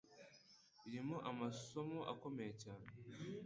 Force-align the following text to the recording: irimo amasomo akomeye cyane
irimo 0.87 1.17
amasomo 1.29 1.99
akomeye 2.13 2.51
cyane 2.63 2.87